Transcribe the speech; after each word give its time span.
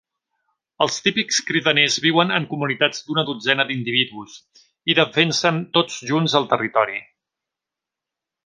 Els 0.85 0.95
típics 1.07 1.41
cridaners 1.49 1.97
viuen 2.05 2.33
en 2.37 2.47
comunitats 2.55 3.05
d'una 3.09 3.25
dotzena 3.29 3.67
d'individus, 3.73 4.39
i 4.93 4.97
defensen 5.03 5.61
tots 5.79 6.03
junts 6.13 6.39
el 6.41 6.53
territori. 6.55 6.99